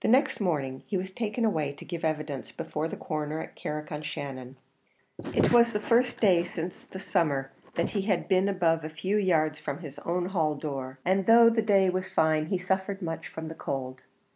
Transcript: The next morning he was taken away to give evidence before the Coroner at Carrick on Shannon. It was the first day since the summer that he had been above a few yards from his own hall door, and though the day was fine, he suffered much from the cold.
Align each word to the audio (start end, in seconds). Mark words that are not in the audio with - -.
The 0.00 0.08
next 0.08 0.40
morning 0.40 0.82
he 0.84 0.96
was 0.96 1.12
taken 1.12 1.44
away 1.44 1.70
to 1.74 1.84
give 1.84 2.04
evidence 2.04 2.50
before 2.50 2.88
the 2.88 2.96
Coroner 2.96 3.38
at 3.40 3.54
Carrick 3.54 3.92
on 3.92 4.02
Shannon. 4.02 4.56
It 5.32 5.52
was 5.52 5.72
the 5.72 5.78
first 5.78 6.20
day 6.20 6.42
since 6.42 6.82
the 6.82 6.98
summer 6.98 7.52
that 7.76 7.90
he 7.90 8.02
had 8.02 8.26
been 8.26 8.48
above 8.48 8.82
a 8.84 8.88
few 8.88 9.16
yards 9.16 9.60
from 9.60 9.78
his 9.78 10.00
own 10.00 10.26
hall 10.26 10.56
door, 10.56 10.98
and 11.04 11.26
though 11.26 11.50
the 11.50 11.62
day 11.62 11.88
was 11.88 12.08
fine, 12.08 12.46
he 12.46 12.58
suffered 12.58 13.00
much 13.00 13.28
from 13.28 13.46
the 13.46 13.54
cold. 13.54 14.00